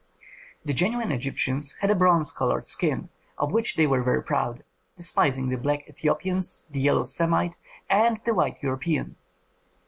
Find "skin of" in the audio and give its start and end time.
2.65-3.51